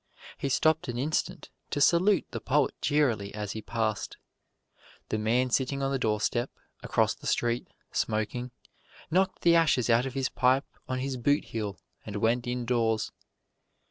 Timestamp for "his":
10.15-10.29, 10.97-11.17